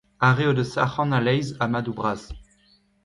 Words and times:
Ar 0.27 0.33
re 0.37 0.45
o 0.51 0.53
deus 0.57 0.73
arc'hant 0.83 1.15
a-leizh 1.17 1.51
ha 1.59 1.65
madoù 1.71 1.95
bras. 1.99 2.21